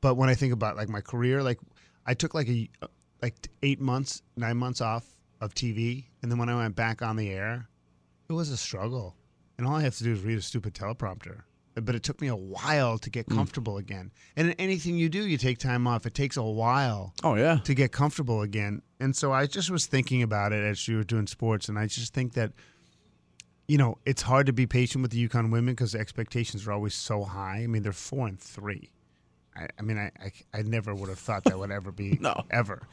But 0.02 0.16
when 0.16 0.28
i 0.28 0.36
think 0.36 0.52
about 0.52 0.76
like 0.76 0.90
my 0.90 1.00
career 1.00 1.42
like 1.42 1.58
i 2.06 2.14
took 2.14 2.34
like 2.34 2.50
a 2.50 2.70
like 3.22 3.48
eight 3.64 3.80
months 3.80 4.24
nine 4.36 4.58
months 4.58 4.82
off 4.82 5.06
of 5.40 5.54
tv 5.54 6.04
and 6.22 6.30
then 6.30 6.38
when 6.38 6.50
i 6.50 6.56
went 6.56 6.76
back 6.76 7.02
on 7.02 7.16
the 7.16 7.30
air 7.30 7.70
it 8.30 8.34
was 8.34 8.50
a 8.50 8.58
struggle. 8.58 9.16
And 9.58 9.66
all 9.66 9.76
i 9.76 9.82
have 9.82 9.96
to 10.00 10.04
do 10.04 10.12
is 10.12 10.20
read 10.20 10.38
a 10.38 10.42
stupid 10.42 10.74
teleprompter 10.74 11.44
but 11.86 11.96
it 11.96 12.04
took 12.04 12.22
me 12.22 12.28
a 12.28 12.36
while 12.36 12.98
to 12.98 13.10
get 13.10 13.28
mm. 13.28 13.36
comfortable 13.36 13.78
again 13.78 14.12
and 14.36 14.56
anything 14.60 14.98
you 14.98 15.10
do 15.10 15.28
you 15.28 15.38
take 15.38 15.58
time 15.58 15.88
off 15.88 16.06
it 16.06 16.14
takes 16.14 16.38
a 16.38 16.44
while 16.44 17.14
oh 17.24 17.36
yeah. 17.36 17.58
to 17.64 17.74
get 17.74 17.92
comfortable 17.92 18.42
again. 18.42 18.82
And 19.00 19.16
so 19.16 19.32
I 19.32 19.46
just 19.46 19.70
was 19.70 19.86
thinking 19.86 20.22
about 20.24 20.52
it 20.52 20.64
as 20.64 20.88
you 20.88 20.98
were 20.98 21.04
doing 21.04 21.28
sports, 21.28 21.70
and 21.70 21.80
I 21.80 21.88
just 21.88 22.14
think 22.14 22.34
that, 22.34 22.52
you 23.68 23.78
know, 23.78 23.98
it's 24.06 24.22
hard 24.22 24.46
to 24.48 24.54
be 24.54 24.68
patient 24.68 25.02
with 25.02 25.12
the 25.12 25.28
UConn 25.28 25.52
women 25.52 25.74
because 25.74 25.94
the 25.94 26.00
expectations 26.00 26.68
are 26.68 26.72
always 26.72 26.94
so 26.94 27.24
high. 27.24 27.62
I 27.64 27.68
mean, 27.68 27.84
they're 27.84 27.94
four 27.94 28.28
and 28.28 28.40
three. 28.40 28.92
I, 29.56 29.68
I 29.78 29.82
mean, 29.82 29.98
I, 29.98 30.12
I 30.22 30.60
I 30.60 30.62
never 30.64 30.94
would 30.94 31.10
have 31.10 31.20
thought 31.20 31.44
that 31.46 31.58
would 31.58 31.72
ever 31.72 31.92
be 31.92 32.18
No. 32.22 32.44
ever. 32.52 32.88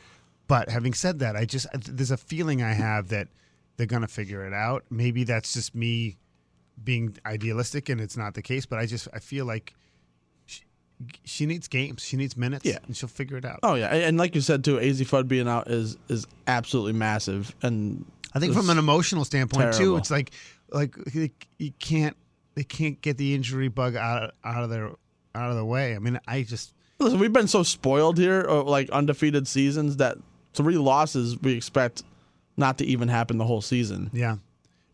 But 0.49 0.71
having 0.71 0.95
said 0.95 1.19
that, 1.21 1.35
I 1.35 1.45
just 1.45 1.67
there's 1.73 2.13
a 2.13 2.17
feeling 2.17 2.63
I 2.63 2.73
have 2.73 3.09
that 3.09 3.29
they're 3.77 3.87
gonna 3.87 4.09
figure 4.09 4.47
it 4.47 4.53
out. 4.53 4.85
Maybe 4.91 5.25
that's 5.25 5.53
just 5.53 5.75
me 5.75 6.17
being 6.83 7.17
idealistic, 7.27 7.89
and 7.89 8.01
it's 8.01 8.17
not 8.17 8.35
the 8.35 8.43
case. 8.43 8.67
But 8.67 8.79
I 8.79 8.87
just 8.87 9.09
I 9.13 9.19
feel 9.19 9.45
like. 9.47 9.75
She, 10.47 10.63
she 11.25 11.47
needs 11.47 11.69
games. 11.69 12.03
She 12.03 12.17
needs 12.17 12.37
minutes. 12.37 12.65
Yeah. 12.65 12.79
and 12.87 12.97
she'll 12.97 13.09
figure 13.09 13.37
it 13.37 13.45
out. 13.45 13.61
Oh 13.63 13.75
yeah, 13.75 13.95
and 13.95 14.17
like 14.17 14.35
you 14.35 14.41
said 14.41 14.65
too, 14.65 14.77
Azzi 14.77 15.07
Fudd 15.07 15.29
being 15.29 15.49
out 15.49 15.69
is 15.71 15.97
is 16.09 16.27
absolutely 16.47 16.93
massive, 16.95 17.55
and 17.63 18.05
I 18.35 18.39
think 18.39 18.55
from 18.55 18.71
an 18.71 18.79
emotional 18.79 19.25
standpoint 19.25 19.75
too, 19.75 19.97
it's 19.97 20.11
like 20.11 20.33
like 20.71 20.95
you 21.59 21.73
can't 21.79 22.17
they 22.55 22.65
can't 22.65 23.01
get 23.03 23.17
the 23.19 23.35
injury 23.35 23.69
bug 23.69 23.97
out 23.97 24.35
out 24.45 24.63
of 24.65 24.71
their 24.71 24.91
out 25.35 25.51
of 25.51 25.57
the 25.57 25.65
way. 25.65 25.95
I 25.95 25.99
mean, 25.99 26.19
I 26.27 26.43
just 26.43 26.73
Listen, 26.99 27.19
we've 27.19 27.33
been 27.33 27.47
so 27.49 27.63
spoiled 27.63 28.17
here, 28.19 28.41
or 28.43 28.63
like 28.63 28.89
undefeated 28.91 29.47
seasons, 29.47 29.99
that 29.99 30.17
three 30.55 30.79
losses 30.79 31.39
we 31.41 31.53
expect 31.53 32.03
not 32.57 32.79
to 32.79 32.87
even 32.87 33.09
happen 33.09 33.37
the 33.37 33.45
whole 33.45 33.61
season. 33.61 34.11
yeah, 34.15 34.37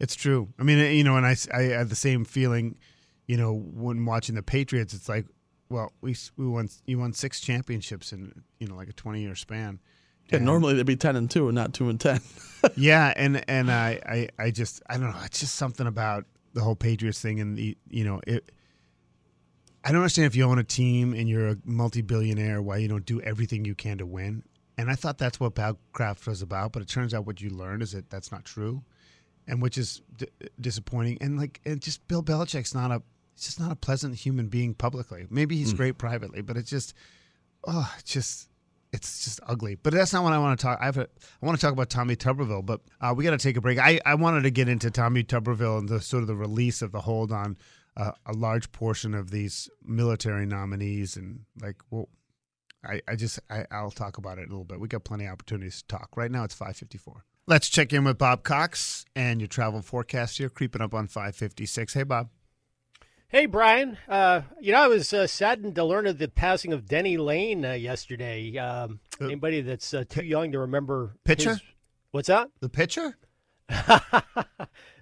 it's 0.01 0.15
true. 0.15 0.49
I 0.59 0.63
mean, 0.63 0.79
you 0.97 1.05
know, 1.05 1.17
and 1.17 1.27
I, 1.27 1.37
I 1.55 1.63
had 1.63 1.89
the 1.89 1.97
same 1.97 2.25
feeling, 2.25 2.77
you 3.27 3.37
know, 3.37 3.53
when 3.55 4.05
watching 4.05 4.35
the 4.35 4.43
Patriots, 4.43 4.95
it's 4.95 5.09
like, 5.09 5.27
well, 5.69 5.93
we 6.01 6.17
we 6.37 6.47
won 6.47 6.69
you 6.87 6.99
won 6.99 7.13
six 7.13 7.41
championships 7.41 8.13
in 8.13 8.43
you 8.59 8.67
know 8.69 8.75
like 8.75 8.89
a 8.89 8.93
twenty 8.93 9.23
year 9.23 9.35
span. 9.35 9.81
Yeah, 10.29 10.37
And- 10.37 10.45
normally 10.45 10.75
they'd 10.75 10.87
be 10.87 10.97
ten 10.97 11.17
and 11.17 11.31
two 11.31 11.49
and 11.49 11.55
not 11.55 11.73
two 11.73 11.89
and 11.89 11.99
ten. 12.01 12.21
yeah, 12.77 13.13
and 13.17 13.43
and 13.49 13.71
I, 13.71 14.01
I 14.07 14.29
I 14.47 14.51
just 14.51 14.83
I 14.89 14.99
don't 14.99 15.11
know. 15.11 15.21
It's 15.25 15.41
just 15.41 15.55
something 15.55 15.87
about 15.87 16.27
the 16.53 16.61
whole 16.61 16.77
Patriots 16.77 17.21
thing, 17.21 17.41
and 17.41 17.57
the 17.57 17.77
you 17.89 18.05
know 18.05 18.21
it. 18.27 18.53
I 19.85 19.89
don't 19.91 20.03
understand 20.03 20.27
if 20.27 20.37
you 20.37 20.45
own 20.45 20.59
a 20.61 20.65
team 20.65 21.13
and 21.13 21.29
you're 21.29 21.49
a 21.49 21.57
multi-billionaire, 21.65 22.63
why 22.63 22.77
you 22.77 22.87
don't 22.87 23.05
do 23.05 23.21
everything 23.21 23.65
you 23.65 23.75
can 23.75 23.99
to 23.99 24.07
win. 24.07 24.45
And 24.79 24.89
I 24.89 24.95
thought 24.95 25.19
that's 25.19 25.41
what 25.41 25.57
Bob 25.57 25.77
Kraft 25.93 26.25
was 26.27 26.41
about, 26.41 26.71
but 26.73 26.83
it 26.83 26.89
turns 26.89 27.13
out 27.13 27.27
what 27.27 27.41
you 27.41 27.51
learn 27.51 27.83
is 27.83 27.91
that 27.91 28.09
that's 28.09 28.31
not 28.31 28.45
true, 28.45 28.85
and 29.47 29.61
which 29.63 29.79
is 29.79 30.03
d- 30.17 30.27
disappointing. 30.61 31.19
And 31.21 31.39
like, 31.39 31.61
and 31.65 31.81
just 31.81 32.07
Bill 32.09 32.23
Belichick's 32.23 32.75
not 32.75 32.91
a, 32.91 33.03
he's 33.35 33.45
just 33.45 33.61
not 33.61 33.73
a 33.73 33.77
pleasant 33.77 34.15
human 34.15 34.49
being 34.49 34.75
publicly. 34.75 35.27
Maybe 35.31 35.57
he's 35.57 35.73
great 35.73 35.99
privately, 35.99 36.43
but 36.43 36.57
it's 36.57 36.71
just, 36.71 36.95
oh, 37.67 37.93
it's 37.99 38.13
just 38.13 38.49
it's 38.93 39.25
just 39.25 39.41
ugly. 39.47 39.75
But 39.75 39.95
that's 39.95 40.13
not 40.13 40.23
what 40.23 40.33
I 40.33 40.39
want 40.39 40.59
to 40.59 40.63
talk. 40.63 40.79
I 40.81 40.85
have 40.85 40.99
a, 40.99 41.09
I 41.43 41.47
want 41.47 41.59
to 41.59 41.65
talk 41.65 41.73
about 41.73 41.89
Tommy 41.89 42.15
Tuberville, 42.15 42.65
but 42.65 42.81
uh, 43.01 43.15
we 43.17 43.25
got 43.25 43.31
to 43.31 43.39
take 43.39 43.57
a 43.57 43.61
break. 43.61 43.79
I, 43.79 44.01
I 44.05 44.15
wanted 44.15 44.43
to 44.43 44.51
get 44.51 44.69
into 44.69 44.91
Tommy 44.91 45.25
Tuberville 45.25 45.79
and 45.79 45.89
the 45.89 46.01
sort 46.01 46.23
of 46.23 46.27
the 46.27 46.37
release 46.37 46.83
of 46.83 46.93
the 46.93 47.01
hold 47.01 47.33
on 47.33 47.57
uh, 47.97 48.13
a 48.27 48.33
large 48.33 48.71
portion 48.71 49.15
of 49.15 49.31
these 49.31 49.71
military 49.85 50.47
nominees 50.47 51.17
and 51.17 51.41
like 51.61 51.77
well. 51.91 52.09
I, 52.85 53.01
I 53.07 53.15
just 53.15 53.39
I, 53.49 53.65
I'll 53.71 53.93
talk 53.93 54.19
about 54.19 54.39
it 54.39 54.49
a 54.49 54.51
little 54.51 54.65
bit. 54.65 54.81
We 54.81 54.89
got 54.89 55.05
plenty 55.05 55.27
of 55.27 55.33
opportunities 55.33 55.83
to 55.83 55.87
talk. 55.87 56.17
Right 56.17 56.33
now 56.33 56.43
it's 56.43 56.53
five 56.53 56.77
fifty 56.77 56.99
four. 56.99 57.25
Let's 57.47 57.69
check 57.69 57.93
in 57.93 58.05
with 58.05 58.19
Bob 58.19 58.45
Cox 58.45 59.05
and 59.17 59.41
your 59.41 59.49
travel 59.49 59.83
forecast 59.83 60.39
here, 60.39 60.49
creeping 60.49 60.81
up 60.81 60.95
on 60.95 61.09
five 61.09 61.35
fifty 61.35 61.67
six. 61.67 61.95
Hey 61.95 62.05
Bob. 62.05 62.29
Hey, 63.29 63.47
Brian. 63.47 63.97
Uh, 64.07 64.43
you 64.61 64.73
know, 64.73 64.83
I 64.83 64.89
was 64.89 65.11
uh, 65.15 65.27
saddened 65.27 65.75
to 65.77 65.85
learn 65.85 66.07
of 66.07 66.19
the 66.19 66.29
passing 66.29 66.75
of 66.75 66.87
Denny 66.87 67.17
Laine 67.17 67.65
uh, 67.65 67.73
yesterday. 67.73 68.57
Um, 68.59 69.01
Uh, 69.19 69.25
anybody 69.25 69.63
that's 69.63 69.95
uh, 69.95 70.05
too 70.07 70.23
young 70.25 70.53
to 70.53 70.59
remember 70.59 71.17
Pitcher? 71.25 71.51
his- 71.53 71.63
What's 72.11 72.29
that? 72.29 72.51
The 72.61 72.69
pitcher? 72.69 73.17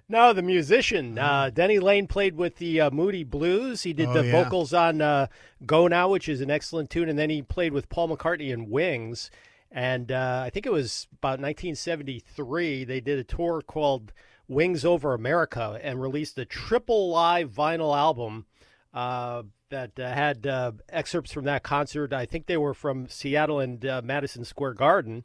no, 0.07 0.31
the 0.31 0.41
musician. 0.41 1.19
Uh, 1.19 1.49
Denny 1.53 1.77
Laine 1.79 2.07
played 2.07 2.37
with 2.37 2.55
the 2.55 2.79
uh, 2.79 2.89
Moody 2.91 3.25
Blues. 3.25 3.83
He 3.83 3.91
did 3.91 4.07
Oh, 4.07 4.13
the 4.13 4.25
yeah. 4.25 4.43
vocals 4.43 4.73
on 4.73 5.01
uh, 5.01 5.27
"Go 5.65 5.89
Now," 5.89 6.07
which 6.07 6.29
is 6.29 6.39
an 6.39 6.49
excellent 6.49 6.89
tune, 6.89 7.09
and 7.09 7.19
then 7.19 7.29
he 7.29 7.41
played 7.41 7.73
with 7.73 7.89
Paul 7.89 8.15
McCartney 8.15 8.53
in 8.53 8.69
Wings. 8.69 9.29
And 9.71 10.11
uh, 10.11 10.43
I 10.45 10.49
think 10.49 10.65
it 10.65 10.71
was 10.71 11.07
about 11.13 11.39
1973. 11.39 12.83
They 12.83 12.99
did 12.99 13.19
a 13.19 13.23
tour 13.23 13.61
called 13.61 14.11
Wings 14.47 14.83
Over 14.83 15.13
America 15.13 15.79
and 15.81 16.01
released 16.01 16.37
a 16.37 16.45
triple 16.45 17.09
live 17.09 17.51
vinyl 17.51 17.95
album 17.95 18.45
uh, 18.93 19.43
that 19.69 19.97
uh, 19.97 20.11
had 20.11 20.45
uh, 20.45 20.73
excerpts 20.89 21.31
from 21.31 21.45
that 21.45 21.63
concert. 21.63 22.11
I 22.11 22.25
think 22.25 22.45
they 22.45 22.57
were 22.57 22.73
from 22.73 23.07
Seattle 23.07 23.59
and 23.61 23.85
uh, 23.85 24.01
Madison 24.03 24.43
Square 24.43 24.73
Garden. 24.73 25.23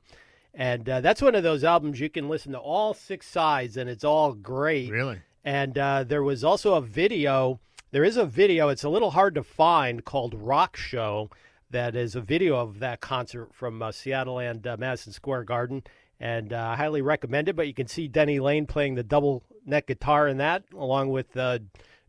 And 0.54 0.88
uh, 0.88 1.00
that's 1.02 1.20
one 1.20 1.34
of 1.34 1.42
those 1.42 1.64
albums 1.64 2.00
you 2.00 2.08
can 2.08 2.28
listen 2.28 2.52
to 2.52 2.58
all 2.58 2.94
six 2.94 3.26
sides, 3.26 3.76
and 3.76 3.90
it's 3.90 4.04
all 4.04 4.32
great. 4.32 4.90
Really? 4.90 5.20
And 5.44 5.76
uh, 5.76 6.04
there 6.04 6.22
was 6.22 6.42
also 6.42 6.74
a 6.74 6.80
video. 6.80 7.60
There 7.90 8.04
is 8.04 8.16
a 8.16 8.24
video. 8.24 8.68
It's 8.68 8.84
a 8.84 8.88
little 8.88 9.10
hard 9.10 9.34
to 9.34 9.42
find 9.42 10.04
called 10.04 10.34
Rock 10.34 10.76
Show. 10.76 11.30
That 11.70 11.96
is 11.96 12.14
a 12.14 12.20
video 12.20 12.56
of 12.56 12.78
that 12.78 13.00
concert 13.00 13.52
from 13.52 13.82
uh, 13.82 13.90
Seattle 13.90 14.38
and 14.38 14.64
uh, 14.66 14.76
Madison 14.78 15.12
Square 15.12 15.44
Garden, 15.44 15.82
and 16.20 16.52
uh, 16.52 16.68
I 16.70 16.76
highly 16.76 17.02
recommend 17.02 17.48
it. 17.48 17.56
But 17.56 17.66
you 17.66 17.74
can 17.74 17.88
see 17.88 18.06
Denny 18.06 18.38
Laine 18.38 18.66
playing 18.66 18.94
the 18.94 19.02
double 19.02 19.42
neck 19.64 19.88
guitar 19.88 20.28
in 20.28 20.36
that, 20.36 20.62
along 20.72 21.10
with 21.10 21.36
uh, 21.36 21.58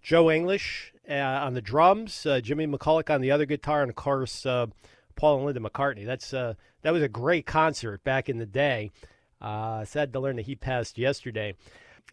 Joe 0.02 0.30
English 0.30 0.94
uh, 1.10 1.14
on 1.14 1.54
the 1.54 1.62
drums, 1.62 2.26
uh, 2.26 2.40
Jimmy 2.40 2.68
McCulloch 2.68 3.14
on 3.14 3.22
the 3.22 3.32
other 3.32 3.46
guitar, 3.46 3.82
and 3.82 3.90
of 3.90 3.96
course 3.96 4.46
uh, 4.46 4.68
Paul 5.16 5.38
and 5.38 5.46
Linda 5.46 5.60
McCartney. 5.60 6.06
That's 6.06 6.34
uh, 6.34 6.54
that 6.84 6.94
was 6.94 7.02
a 7.02 7.10
great 7.10 7.46
concert 7.46 8.04
back 8.04 8.30
in 8.30 8.38
the 8.38 8.46
day. 8.46 8.92
Uh, 9.42 9.86
sad 9.86 10.14
to 10.14 10.20
learn 10.20 10.36
that 10.36 10.46
he 10.46 10.56
passed 10.56 10.98
yesterday. 10.98 11.56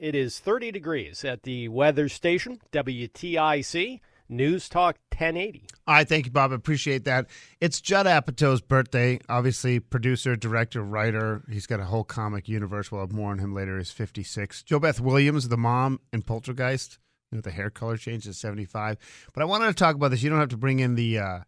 It 0.00 0.14
is 0.14 0.40
30 0.40 0.72
degrees 0.72 1.24
at 1.24 1.44
the 1.44 1.68
weather 1.68 2.08
station, 2.08 2.60
WTIC 2.72 4.00
News 4.28 4.68
Talk 4.68 4.96
1080. 5.12 5.66
All 5.86 5.94
right, 5.94 6.08
thank 6.08 6.26
you, 6.26 6.32
Bob. 6.32 6.52
I 6.52 6.54
appreciate 6.54 7.04
that. 7.04 7.26
It's 7.60 7.80
Judd 7.80 8.06
Apatow's 8.06 8.60
birthday. 8.60 9.18
Obviously, 9.28 9.80
producer, 9.80 10.34
director, 10.34 10.82
writer. 10.82 11.42
He's 11.50 11.66
got 11.66 11.80
a 11.80 11.84
whole 11.84 12.04
comic 12.04 12.48
universe. 12.48 12.90
We'll 12.90 13.02
have 13.02 13.12
more 13.12 13.30
on 13.30 13.38
him 13.38 13.54
later. 13.54 13.76
He's 13.78 13.90
56. 13.90 14.62
JoBeth 14.62 15.00
Williams, 15.00 15.48
the 15.48 15.56
mom 15.58 16.00
in 16.12 16.22
Poltergeist, 16.22 16.98
you 17.30 17.36
know, 17.36 17.42
the 17.42 17.50
hair 17.50 17.70
color 17.70 17.96
change 17.96 18.26
is 18.26 18.38
75. 18.38 18.96
But 19.34 19.42
I 19.42 19.44
wanted 19.44 19.66
to 19.66 19.74
talk 19.74 19.94
about 19.94 20.10
this. 20.10 20.22
You 20.22 20.30
don't 20.30 20.40
have 20.40 20.48
to 20.50 20.56
bring 20.56 20.80
in 20.80 20.94
the 20.94 21.18
uh, 21.18 21.38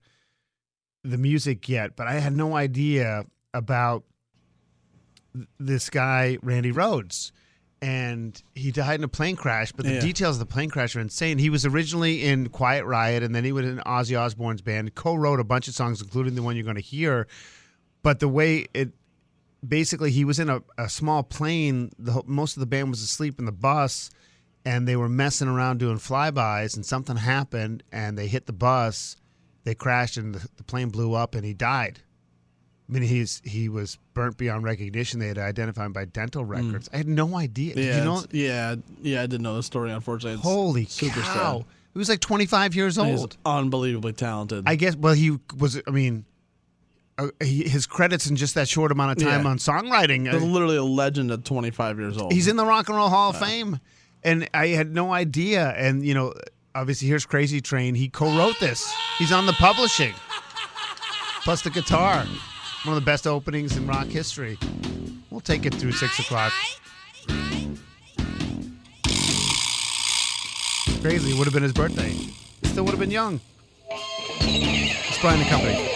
the 1.03 1.19
music 1.19 1.69
yet, 1.69 1.97
but 1.97 2.07
I 2.07 2.15
had 2.15 2.37
no 2.37 2.57
idea 2.57 3.25
about 3.55 4.05
th- 5.35 5.47
this 5.59 5.89
guy, 5.89 6.37
Randy 6.43 6.73
Rhoads. 6.73 7.31
And 7.83 8.43
he 8.55 8.73
died 8.73 9.01
in 9.01 9.05
a 9.05 9.09
plane 9.09 9.37
crash, 9.37 9.71
but 9.73 9.85
the 9.85 9.95
Yeah. 9.95 10.01
details 10.01 10.37
of 10.37 10.41
the 10.41 10.53
plane 10.53 10.71
crash 10.71 10.97
are 10.97 11.01
insane. 11.01 11.37
He 11.39 11.51
was 11.51 11.67
originally 11.67 12.25
in 12.25 12.49
Quiet 12.49 12.85
Riot, 12.87 13.23
and 13.23 13.35
then 13.35 13.45
he 13.45 13.53
was 13.53 13.67
in 13.67 13.79
Ozzy 13.81 14.19
Osbourne's 14.19 14.63
band, 14.63 14.95
co 14.95 15.15
wrote 15.15 15.41
a 15.41 15.45
bunch 15.45 15.69
of 15.69 15.75
songs, 15.75 16.01
including 16.01 16.35
the 16.35 16.43
one 16.43 16.57
you're 16.57 16.65
going 16.65 16.77
to 16.77 16.83
hear. 16.83 17.27
But 18.03 18.21
the 18.21 18.29
way 18.29 18.67
it 18.73 18.93
basically, 19.67 20.11
he 20.11 20.25
was 20.25 20.39
in 20.39 20.49
a, 20.49 20.63
a 20.79 20.89
small 20.89 21.23
plane. 21.23 21.91
The, 21.99 22.23
most 22.27 22.57
of 22.57 22.61
the 22.61 22.67
band 22.67 22.89
was 22.91 23.03
asleep 23.03 23.39
in 23.39 23.45
the 23.45 23.53
bus, 23.53 24.11
and 24.65 24.89
they 24.89 24.97
were 24.97 25.09
messing 25.09 25.49
around 25.49 25.79
doing 25.79 25.99
flybys, 25.99 26.77
and 26.77 26.87
something 26.87 27.17
happened, 27.17 27.83
and 27.93 28.17
they 28.17 28.27
hit 28.27 28.47
the 28.47 28.53
bus. 28.53 29.17
They 29.65 29.75
crashed, 29.75 30.17
and 30.17 30.35
the, 30.35 30.49
the 30.57 30.65
plane 30.65 30.89
blew 30.89 31.13
up, 31.15 31.35
and 31.35 31.45
he 31.45 31.53
died. 31.53 32.01
I 32.89 32.93
mean, 32.93 33.03
he's 33.03 33.43
he 33.45 33.69
was 33.69 33.99
burnt 34.15 34.37
beyond 34.37 34.63
recognition. 34.65 35.19
They 35.19 35.27
had 35.29 35.39
identified 35.39 35.87
him 35.87 35.93
by 35.93 36.05
dental 36.05 36.45
records. 36.45 36.89
I 36.93 36.99
had 36.99 37.09
no 37.09 37.37
idea. 37.37 37.75
Did 37.75 37.85
Yeah, 37.85 37.99
you 37.99 38.05
know? 38.05 38.25
yeah, 38.31 38.75
yeah. 39.03 39.23
I 39.23 39.27
didn't 39.27 39.43
know 39.43 39.57
the 39.57 39.63
story. 39.65 39.91
Unfortunately, 39.91 40.35
It's 40.35 40.43
Holy 40.43 40.85
super 40.85 41.21
cow! 41.21 41.59
sad. 41.59 41.65
He 41.95 41.99
was 41.99 42.09
like 42.09 42.21
25 42.21 42.75
years 42.77 42.97
old. 42.99 43.37
unbelievably 43.45 44.13
talented. 44.13 44.65
I 44.69 44.77
guess. 44.77 44.95
Well, 44.95 45.15
he 45.15 45.39
was. 45.59 45.81
I 45.87 45.91
mean, 45.91 46.27
uh, 47.19 47.29
he, 47.43 47.67
his 47.69 47.87
credits 47.87 48.27
in 48.29 48.37
just 48.37 48.55
that 48.55 48.69
short 48.69 48.93
amount 48.93 49.13
of 49.21 49.27
time 49.27 49.43
Yeah. 49.45 49.51
on 49.51 49.59
songwriting. 49.59 50.31
He's 50.33 50.41
uh, 50.43 50.47
literally 50.47 50.77
a 50.77 50.85
legend 50.85 51.31
at 51.33 51.45
25 51.45 51.99
years 51.99 52.19
old. 52.19 52.33
He's 52.33 52.47
in 52.47 52.57
the 52.57 52.67
Rock 52.67 52.89
and 52.89 52.97
Roll 52.97 53.09
Hall 53.09 53.31
of 53.31 53.39
Fame, 53.39 53.81
and 54.23 54.49
I 54.55 54.69
had 54.69 54.95
no 54.95 55.13
idea. 55.13 55.71
And 55.71 56.07
you 56.07 56.15
know, 56.15 56.35
obviously, 56.75 57.09
here's 57.09 57.27
Crazy 57.27 57.61
Train. 57.61 57.95
He 57.97 58.09
co-wrote 58.11 58.61
this. 58.61 58.89
He's 59.19 59.33
on 59.33 59.47
the 59.47 59.55
publishing, 59.55 60.13
plus 61.43 61.63
the 61.63 61.71
guitar. 61.71 62.25
One 62.87 62.97
of 62.97 63.03
the 63.03 63.11
best 63.11 63.27
openings 63.27 63.77
in 63.77 63.85
rock 63.89 64.07
history. 64.07 64.57
We'll 65.29 65.41
take 65.41 65.67
it 65.67 65.75
through 65.75 65.91
six 65.91 66.21
o'clock. 66.21 66.53
Crazy. 71.01 71.37
Would 71.37 71.47
have 71.47 71.53
been 71.53 71.65
his 71.65 71.73
birthday. 71.73 72.15
Still 72.63 72.85
would 72.85 72.93
have 72.93 73.01
been 73.01 73.11
young. 73.11 73.41
It's 73.91 75.21
Brian 75.21 75.41
the 75.41 75.47
Company. 75.47 75.96